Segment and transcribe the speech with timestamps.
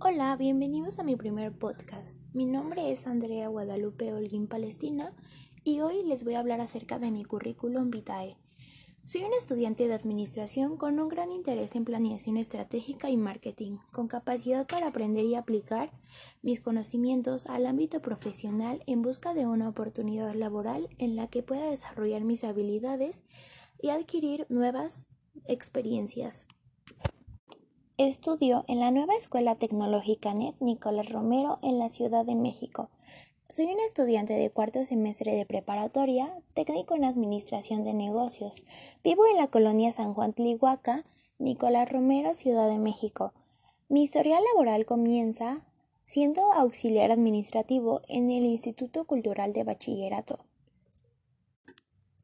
[0.00, 2.20] Hola, bienvenidos a mi primer podcast.
[2.32, 5.12] Mi nombre es Andrea Guadalupe Holguín Palestina
[5.64, 8.36] y hoy les voy a hablar acerca de mi currículum vitae.
[9.04, 14.06] Soy un estudiante de administración con un gran interés en planeación estratégica y marketing, con
[14.06, 15.90] capacidad para aprender y aplicar
[16.42, 21.70] mis conocimientos al ámbito profesional en busca de una oportunidad laboral en la que pueda
[21.70, 23.24] desarrollar mis habilidades
[23.82, 25.08] y adquirir nuevas
[25.46, 26.46] experiencias.
[27.98, 32.90] Estudio en la nueva Escuela Tecnológica NET Nicolás Romero en la Ciudad de México.
[33.48, 38.62] Soy un estudiante de cuarto semestre de preparatoria, técnico en Administración de Negocios.
[39.02, 41.02] Vivo en la colonia San Juan Tlihuaca,
[41.40, 43.32] Nicolás Romero, Ciudad de México.
[43.88, 45.64] Mi historia laboral comienza
[46.04, 50.38] siendo auxiliar administrativo en el Instituto Cultural de Bachillerato.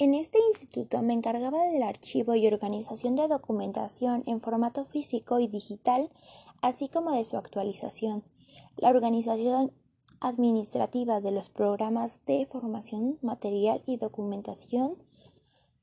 [0.04, 5.46] En este instituto me encargaba del archivo y organización de documentación en formato físico y
[5.48, 6.10] digital,
[6.60, 8.22] así como de su actualización,
[8.76, 9.72] la organización
[10.20, 14.98] administrativa de los programas de formación, material y documentación,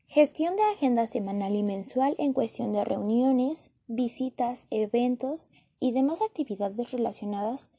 [0.05, 6.91] gestión de agenda semanal y mensual en cuestión de reuniones, visitas, eventos y demás actividades
[6.91, 7.71] relacionadas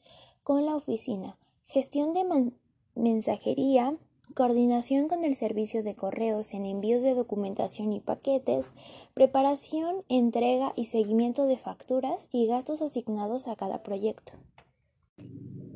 [0.43, 2.51] con la oficina, gestión de
[2.95, 3.97] mensajería,
[4.33, 8.73] coordinación con el servicio de correos en envíos de documentación y paquetes,
[9.13, 14.33] preparación, entrega y seguimiento de facturas y gastos asignados a cada proyecto.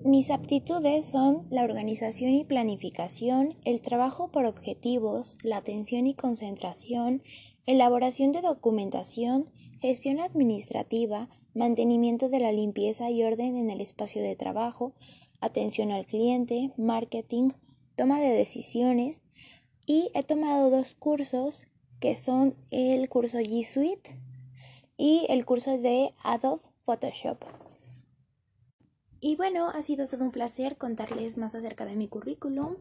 [0.03, 7.23] Mis aptitudes son la organización y planificación, el trabajo por objetivos, la atención y concentración,
[7.65, 9.49] elaboración de documentación,
[9.81, 14.93] gestión administrativa, mantenimiento de la limpieza y orden en el espacio de trabajo,
[15.41, 17.49] atención al cliente, marketing,
[17.97, 19.23] toma de decisiones
[19.85, 21.67] y he tomado dos cursos
[21.99, 24.17] que son el curso G Suite
[24.95, 27.43] y el curso de Adobe Photoshop.
[29.19, 32.75] Y bueno, ha sido todo un placer contarles más acerca de mi currículum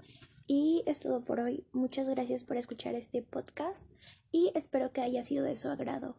[0.46, 1.64] y es todo por hoy.
[1.72, 3.84] Muchas gracias por escuchar este podcast
[4.30, 6.14] y espero que haya sido de su agrado.